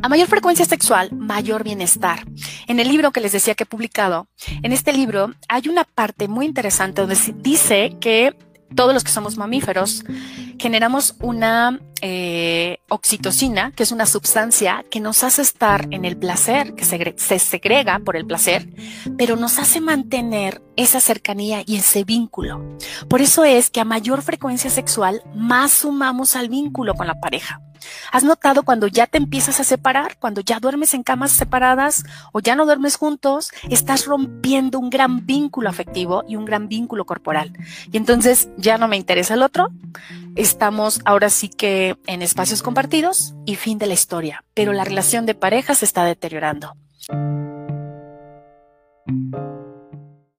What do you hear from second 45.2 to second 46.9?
de pareja se está deteriorando.